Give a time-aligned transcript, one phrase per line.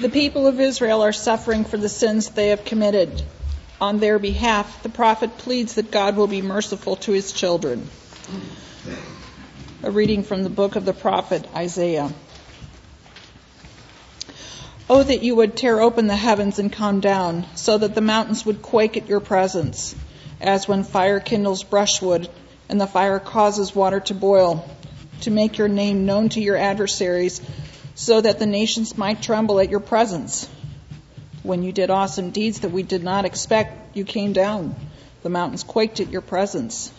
[0.00, 3.20] The people of Israel are suffering for the sins they have committed.
[3.80, 7.88] On their behalf, the prophet pleads that God will be merciful to his children.
[9.82, 12.12] A reading from the book of the prophet Isaiah.
[14.88, 18.46] Oh, that you would tear open the heavens and come down, so that the mountains
[18.46, 19.96] would quake at your presence,
[20.40, 22.28] as when fire kindles brushwood
[22.68, 24.64] and the fire causes water to boil,
[25.22, 27.40] to make your name known to your adversaries,
[27.98, 30.48] so that the nations might tremble at your presence.
[31.42, 34.76] When you did awesome deeds that we did not expect, you came down.
[35.24, 36.92] The mountains quaked at your presence.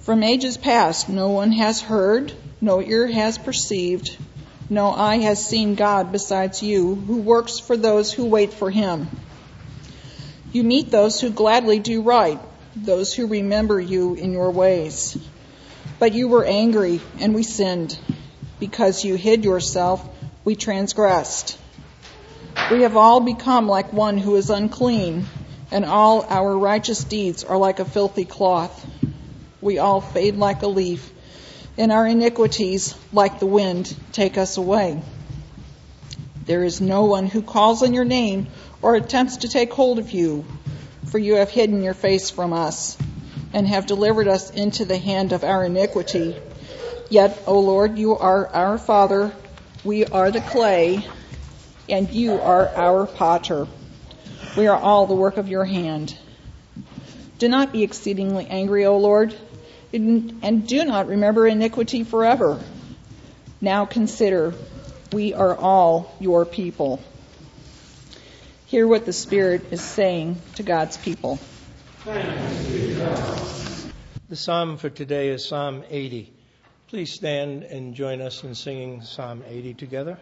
[0.00, 4.16] From ages past, no one has heard, no ear has perceived,
[4.70, 9.06] no eye has seen God besides you, who works for those who wait for him.
[10.50, 12.40] You meet those who gladly do right,
[12.74, 15.18] those who remember you in your ways.
[15.98, 17.98] But you were angry, and we sinned.
[18.60, 20.06] Because you hid yourself,
[20.44, 21.58] we transgressed.
[22.70, 25.26] We have all become like one who is unclean,
[25.70, 28.86] and all our righteous deeds are like a filthy cloth.
[29.60, 31.12] We all fade like a leaf
[31.78, 35.00] and our iniquities, like the wind, take us away.
[36.44, 38.48] There is no one who calls on your name
[38.82, 40.44] or attempts to take hold of you,
[41.06, 42.98] for you have hidden your face from us
[43.52, 46.36] and have delivered us into the hand of our iniquity.
[47.10, 49.32] Yet, O Lord, you are our Father,
[49.84, 51.06] we are the clay,
[51.88, 53.66] and you are our potter.
[54.56, 56.16] We are all the work of your hand.
[57.38, 59.34] Do not be exceedingly angry, O Lord
[59.92, 62.60] and do not remember iniquity forever.
[63.60, 64.54] Now consider,
[65.12, 67.02] we are all your people.
[68.66, 71.38] Hear what the Spirit is saying to God's people.
[72.04, 76.37] The psalm for today is Psalm 80.
[76.88, 80.16] Please stand and join us in singing Psalm 80 together.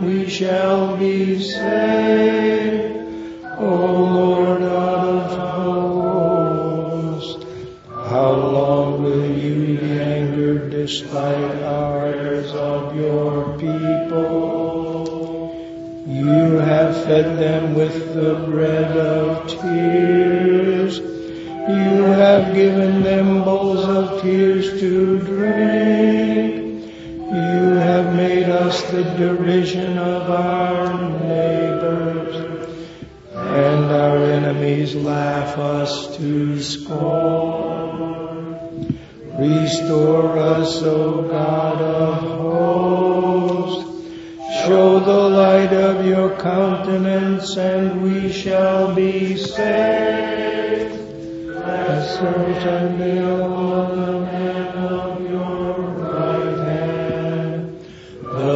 [0.00, 2.96] we shall be saved.
[3.58, 3.66] O
[4.18, 5.30] Lord God of
[7.20, 7.44] hosts,
[7.86, 14.22] how long will you be angered despite our prayers of your people?
[16.06, 20.98] You have fed them with the bread of tears.
[20.98, 25.91] You have given them bowls of tears to drink
[28.92, 32.36] the derision of our neighbors,
[33.34, 37.72] and our enemies laugh us to scorn.
[39.38, 43.90] Restore us, O God of hosts.
[44.66, 51.00] Show the light of your countenance and we shall be saved.
[51.46, 54.31] Let us on the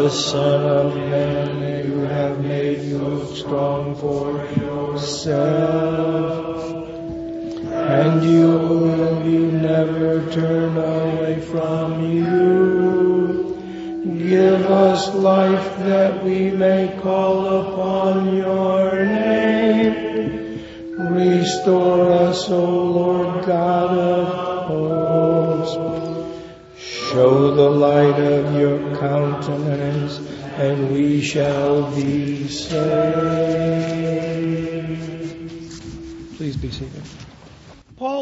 [0.06, 6.62] the Son of Man you have made so strong for yourself.
[7.72, 13.59] And you will be never turn away from you.
[14.28, 20.62] Give us life that we may call upon your name.
[21.17, 24.16] Restore us, O Lord God of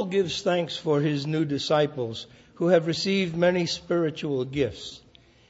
[0.05, 5.01] gives thanks for his new disciples who have received many spiritual gifts.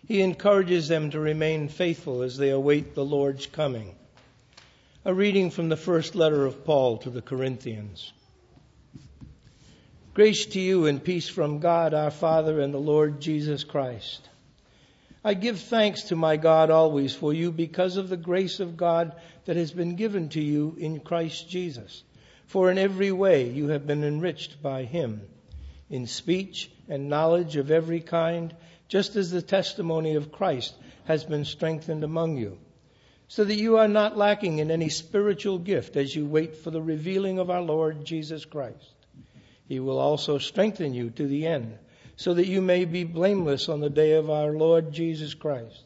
[0.07, 3.97] He encourages them to remain faithful as they await the Lord's coming.
[5.05, 8.13] A reading from the first letter of Paul to the Corinthians.
[10.15, 14.29] Grace to you and peace from God our Father and the Lord Jesus Christ.
[15.25, 19.15] I give thanks to my God always for you because of the grace of God
[19.45, 22.05] that has been given to you in Christ Jesus
[22.47, 25.23] for in every way you have been enriched by him,
[25.91, 28.55] in speech and knowledge of every kind,
[28.89, 30.75] just as the testimony of Christ
[31.05, 32.59] has been strengthened among you,
[33.29, 36.83] so that you are not lacking in any spiritual gift as you wait for the
[36.83, 38.95] revealing of our Lord Jesus Christ.
[39.67, 41.79] He will also strengthen you to the end,
[42.17, 45.83] so that you may be blameless on the day of our Lord Jesus Christ.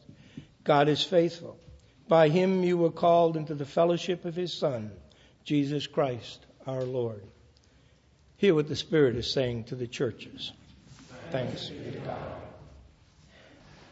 [0.63, 1.57] God is faithful.
[2.07, 4.91] By him you were called into the fellowship of his Son,
[5.43, 7.23] Jesus Christ our Lord.
[8.37, 10.51] Hear what the Spirit is saying to the churches.
[11.31, 12.17] Thanks be to God.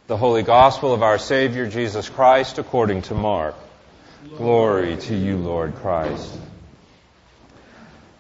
[0.08, 3.56] The Holy Gospel of our Savior Jesus Christ according to Mark.
[4.38, 6.34] Glory to you, Lord Christ.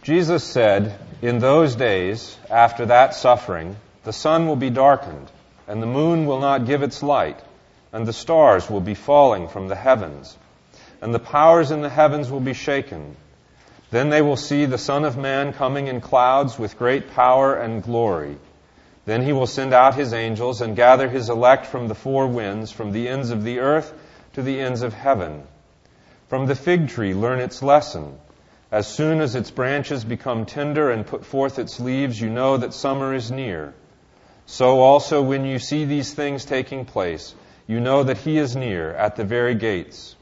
[0.07, 3.75] Jesus said, In those days, after that suffering,
[4.05, 5.29] the sun will be darkened,
[5.67, 7.37] and the moon will not give its light,
[7.91, 10.37] and the stars will be falling from the heavens,
[11.01, 13.17] and the powers in the heavens will be shaken.
[13.91, 17.83] Then they will see the Son of Man coming in clouds with great power and
[17.83, 18.37] glory.
[19.03, 22.71] Then he will send out his angels and gather his elect from the four winds,
[22.71, 23.93] from the ends of the earth
[24.35, 25.43] to the ends of heaven.
[26.29, 28.17] From the fig tree learn its lesson.
[28.71, 32.73] As soon as its branches become tender and put forth its leaves, you know that
[32.73, 33.73] summer is near.
[34.45, 37.33] So also when you see these things taking place,
[37.65, 40.15] you know that he is near at the very gates.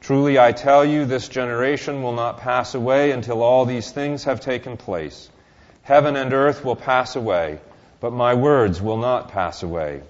[0.00, 4.40] Truly I tell you, this generation will not pass away until all these things have
[4.40, 5.28] taken place.
[5.82, 7.60] Heaven and earth will pass away
[8.00, 10.02] but my words will not pass away.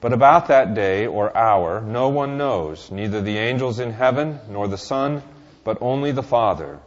[0.00, 4.68] But about that day or hour no one knows, neither the angels in heaven nor
[4.68, 5.22] the Son,
[5.64, 6.78] but only the Father.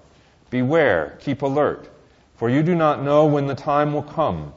[0.50, 1.88] Beware, keep alert,
[2.38, 4.54] for you do not know when the time will come.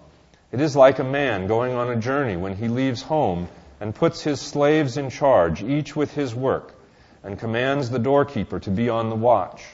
[0.51, 3.49] It is like a man going on a journey when he leaves home
[3.81, 6.75] and puts his slaves in charge, each with his work,
[7.23, 9.65] and commands the doorkeeper to be on the watch.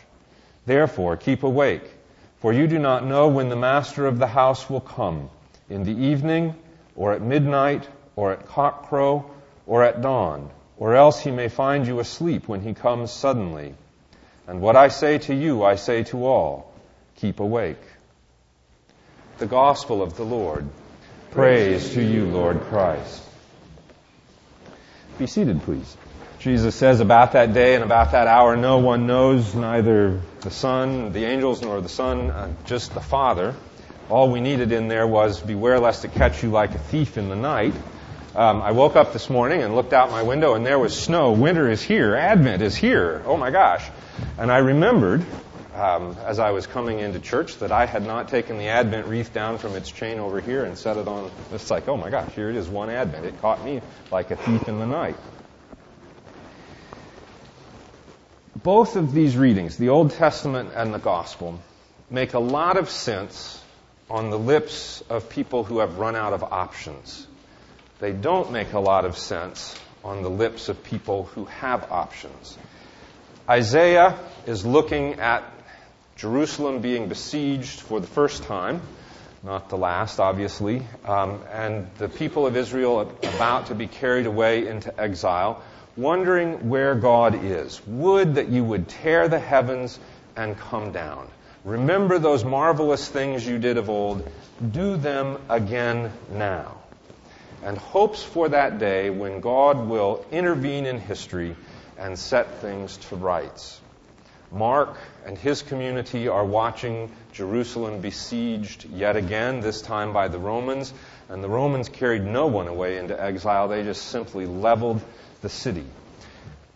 [0.67, 1.85] Therefore, keep awake,
[2.41, 5.31] for you do not know when the master of the house will come
[5.69, 6.55] in the evening,
[6.97, 9.25] or at midnight, or at cockcrow,
[9.67, 13.75] or at dawn, or else he may find you asleep when he comes suddenly.
[14.49, 16.73] And what I say to you, I say to all
[17.17, 17.81] keep awake.
[19.39, 20.67] The Gospel of the Lord.
[21.31, 23.23] Praise to you, Lord Christ.
[25.19, 25.97] Be seated, please.
[26.41, 31.13] Jesus says about that day and about that hour, no one knows, neither the Son,
[31.13, 33.55] the angels, nor the Son, uh, just the Father
[34.11, 37.29] all we needed in there was beware lest it catch you like a thief in
[37.29, 37.75] the night.
[38.35, 41.33] Um, I woke up this morning and looked out my window and there was snow.
[41.33, 42.15] Winter is here.
[42.15, 43.23] Advent is here.
[43.27, 43.85] Oh my gosh.
[44.39, 45.25] And I remembered,
[45.75, 49.33] um, as I was coming into church, that I had not taken the Advent wreath
[49.33, 51.31] down from its chain over here and set it on.
[51.53, 53.25] It's like, oh my gosh, here it is, one Advent.
[53.25, 53.81] It caught me
[54.11, 55.17] like a thief in the night.
[58.63, 61.61] Both of these readings, the Old Testament and the Gospel,
[62.11, 63.63] make a lot of sense
[64.11, 67.27] on the lips of people who have run out of options.
[68.01, 72.57] They don't make a lot of sense on the lips of people who have options.
[73.49, 75.43] Isaiah is looking at
[76.17, 78.83] Jerusalem being besieged for the first time,
[79.43, 84.67] not the last, obviously, um, and the people of Israel about to be carried away
[84.67, 85.63] into exile,
[85.97, 87.81] wondering where God is.
[87.87, 89.99] Would that you would tear the heavens
[90.37, 91.27] and come down.
[91.65, 94.31] Remember those marvelous things you did of old.
[94.73, 96.77] Do them again now.
[97.65, 101.57] And hopes for that day when God will intervene in history
[101.99, 103.81] and set things to rights.
[104.51, 110.95] Mark and his community are watching Jerusalem besieged yet again, this time by the Romans.
[111.29, 113.69] And the Romans carried no one away into exile.
[113.69, 115.03] They just simply leveled
[115.43, 115.85] the city.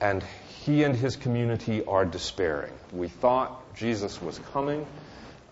[0.00, 0.22] And
[0.64, 2.72] he and his community are despairing.
[2.92, 4.86] We thought Jesus was coming.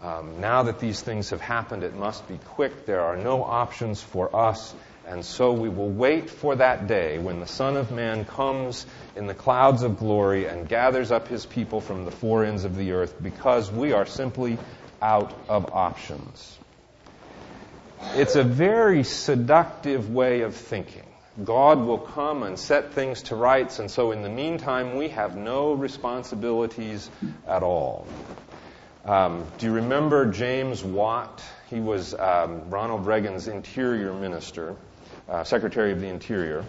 [0.02, 2.86] Um, now that these things have happened, it must be quick.
[2.86, 4.74] There are no options for us.
[5.10, 8.86] And so we will wait for that day when the Son of Man comes
[9.16, 12.76] in the clouds of glory and gathers up his people from the four ends of
[12.76, 14.60] the earth because we are simply
[15.02, 16.56] out of options.
[18.14, 21.08] It's a very seductive way of thinking.
[21.42, 25.36] God will come and set things to rights, and so in the meantime, we have
[25.36, 27.10] no responsibilities
[27.48, 28.06] at all.
[29.04, 31.42] Um, do you remember James Watt?
[31.68, 34.76] He was um, Ronald Reagan's interior minister,
[35.30, 36.64] uh, Secretary of the Interior.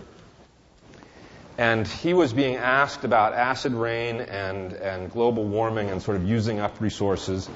[1.58, 6.28] And he was being asked about acid rain and, and global warming and sort of
[6.28, 7.50] using up resources.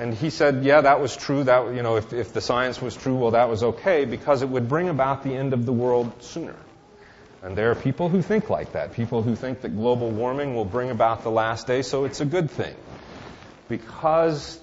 [0.00, 1.44] And he said, yeah, that was true.
[1.44, 4.48] That, you know, if, if the science was true, well, that was okay because it
[4.48, 6.56] would bring about the end of the world sooner.
[7.42, 8.94] And there are people who think like that.
[8.94, 12.24] People who think that global warming will bring about the last day, so it's a
[12.24, 12.74] good thing.
[13.68, 14.58] Because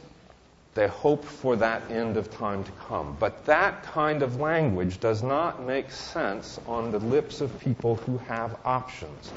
[0.80, 3.18] They hope for that end of time to come.
[3.20, 8.18] But that kind of language does not make sense on the lips of people who
[8.20, 9.30] have options.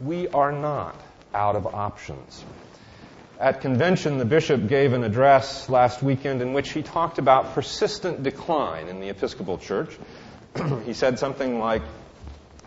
[0.00, 0.98] We are not
[1.34, 2.42] out of options.
[3.38, 8.22] At convention, the bishop gave an address last weekend in which he talked about persistent
[8.22, 9.94] decline in the Episcopal Church.
[10.86, 11.82] he said something like,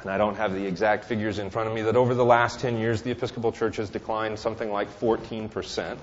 [0.04, 2.60] and I don't have the exact figures in front of me, that over the last
[2.60, 5.98] 10 years, the Episcopal Church has declined something like 14%.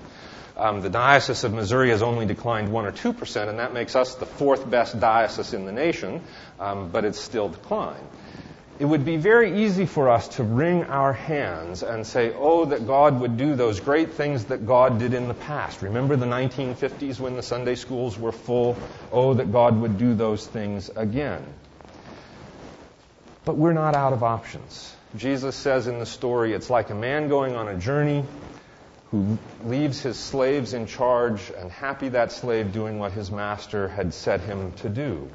[0.57, 4.15] Um, the Diocese of Missouri has only declined 1 or 2%, and that makes us
[4.15, 6.21] the fourth best diocese in the nation,
[6.59, 8.07] um, but it's still declined.
[8.79, 12.87] It would be very easy for us to wring our hands and say, oh, that
[12.87, 15.83] God would do those great things that God did in the past.
[15.83, 18.83] Remember the 1950s when the Sunday schools were full?
[19.11, 21.43] Oh, that God would do those things again.
[23.45, 24.95] But we're not out of options.
[25.15, 28.25] Jesus says in the story, it's like a man going on a journey
[29.11, 34.13] who leaves his slaves in charge and happy that slave doing what his master had
[34.13, 35.29] set him to do.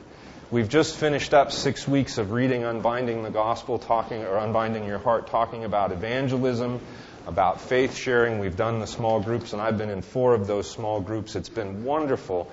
[0.50, 4.98] We've just finished up six weeks of reading Unbinding the Gospel, talking, or Unbinding Your
[4.98, 6.78] Heart, talking about evangelism,
[7.26, 8.38] about faith sharing.
[8.38, 11.36] We've done the small groups, and I've been in four of those small groups.
[11.36, 12.50] It's been wonderful.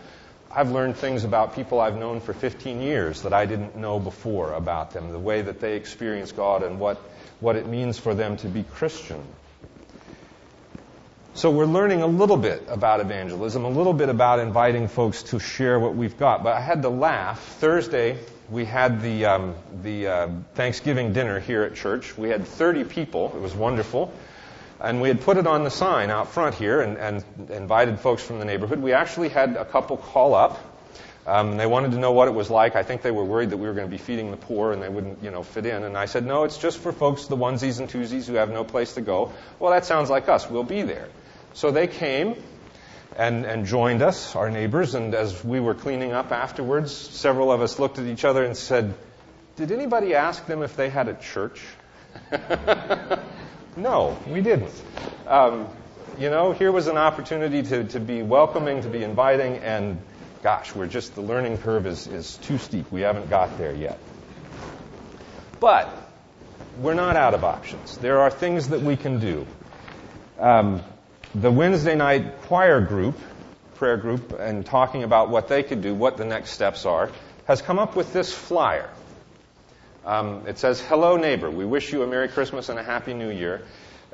[0.49, 4.53] I've learned things about people I've known for 15 years that I didn't know before
[4.53, 6.97] about them, the way that they experience God and what,
[7.41, 9.21] what it means for them to be Christian.
[11.39, 15.39] So we're learning a little bit about evangelism, a little bit about inviting folks to
[15.39, 16.43] share what we've got.
[16.43, 17.39] But I had to laugh.
[17.61, 18.17] Thursday,
[18.49, 22.17] we had the, um, the uh, Thanksgiving dinner here at church.
[22.17, 23.31] We had 30 people.
[23.33, 24.13] It was wonderful.
[24.81, 28.21] And we had put it on the sign out front here and, and invited folks
[28.21, 28.81] from the neighborhood.
[28.81, 30.59] We actually had a couple call up.
[31.25, 32.75] Um, they wanted to know what it was like.
[32.75, 34.83] I think they were worried that we were going to be feeding the poor and
[34.83, 35.83] they wouldn't, you know, fit in.
[35.83, 38.65] And I said, no, it's just for folks, the onesies and twosies who have no
[38.65, 39.31] place to go.
[39.57, 40.49] Well, that sounds like us.
[40.49, 41.07] We'll be there.
[41.53, 42.35] So they came
[43.17, 47.61] and, and joined us, our neighbors, and as we were cleaning up afterwards, several of
[47.61, 48.93] us looked at each other and said,
[49.55, 51.61] Did anybody ask them if they had a church?
[53.75, 54.73] no, we didn't.
[55.27, 55.67] Um,
[56.17, 59.99] you know, here was an opportunity to, to be welcoming, to be inviting, and
[60.43, 62.91] gosh, we're just, the learning curve is, is too steep.
[62.91, 63.99] We haven't got there yet.
[65.59, 65.89] But
[66.79, 67.97] we're not out of options.
[67.97, 69.45] There are things that we can do.
[70.39, 70.81] Um,
[71.35, 73.19] the Wednesday night choir group,
[73.75, 77.11] prayer group, and talking about what they could do, what the next steps are,
[77.45, 78.89] has come up with this flyer.
[80.05, 81.51] Um, it says, Hello, neighbor.
[81.51, 83.61] We wish you a Merry Christmas and a Happy New Year.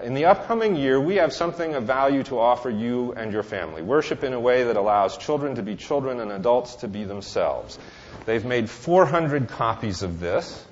[0.03, 3.81] In the upcoming year, we have something of value to offer you and your family.
[3.81, 7.79] Worship in a way that allows children to be children and adults to be themselves.
[8.25, 10.65] They've made 400 copies of this.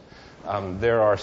[0.45, 1.17] Um, there are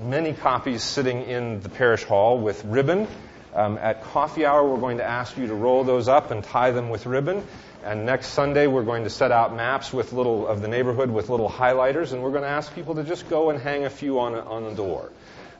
[0.00, 3.06] many copies sitting in the parish hall with ribbon
[3.54, 6.72] um, at coffee hour, we're going to ask you to roll those up and tie
[6.72, 7.46] them with ribbon.
[7.84, 11.28] And next Sunday, we're going to set out maps with little of the neighborhood with
[11.28, 14.18] little highlighters, and we're going to ask people to just go and hang a few
[14.20, 15.12] on, on the door.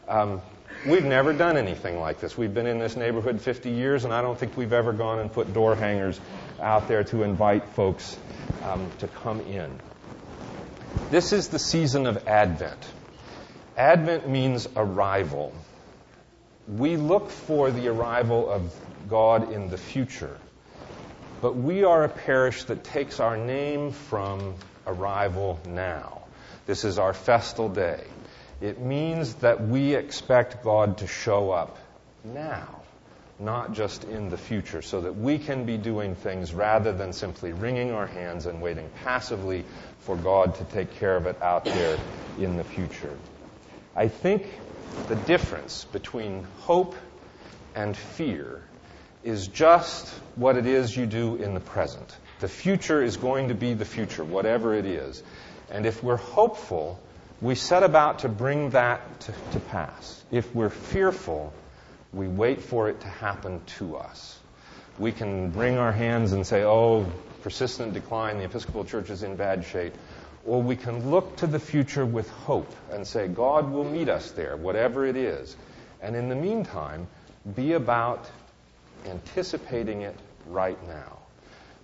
[0.08, 0.42] Um,
[0.86, 2.36] we've never done anything like this.
[2.36, 5.30] We've been in this neighborhood 50 years, and I don't think we've ever gone and
[5.30, 6.18] put door hangers
[6.60, 8.16] out there to invite folks
[8.64, 9.70] um, to come in.
[11.10, 12.84] This is the season of Advent.
[13.76, 15.52] Advent means arrival
[16.68, 18.74] we look for the arrival of
[19.08, 20.36] God in the future.
[21.40, 24.54] But we are a parish that takes our name from
[24.86, 26.22] arrival now.
[26.66, 28.02] This is our festal day.
[28.60, 31.76] It means that we expect God to show up
[32.24, 32.80] now,
[33.38, 37.52] not just in the future, so that we can be doing things rather than simply
[37.52, 39.64] wringing our hands and waiting passively
[40.00, 41.98] for God to take care of it out there
[42.38, 43.18] in the future.
[43.94, 44.46] I think
[45.08, 46.94] the difference between hope
[47.74, 48.62] and fear
[49.22, 52.16] is just what it is you do in the present.
[52.40, 55.22] The future is going to be the future, whatever it is.
[55.70, 57.00] And if we're hopeful,
[57.40, 60.22] we set about to bring that to, to, pass.
[60.30, 61.52] If we're fearful,
[62.12, 64.38] we wait for it to happen to us.
[64.98, 67.06] We can wring our hands and say, oh,
[67.42, 69.94] persistent decline, the Episcopal Church is in bad shape
[70.46, 74.30] or we can look to the future with hope and say, God will meet us
[74.32, 75.56] there, whatever it is.
[76.02, 77.06] And in the meantime,
[77.54, 78.26] be about
[79.06, 81.18] anticipating it right now.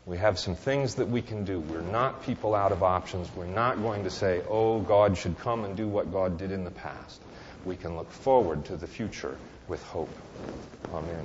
[0.07, 1.61] We have some things that we can do.
[1.61, 3.29] We're not people out of options.
[3.37, 6.65] We're not going to say, oh, God should come and do what God did in
[6.65, 7.21] the past.
[7.65, 9.37] We can look forward to the future
[9.69, 10.11] with hope.
[10.93, 11.25] Amen.